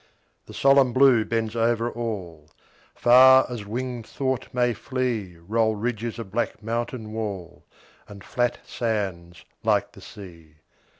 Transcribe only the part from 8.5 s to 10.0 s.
sands like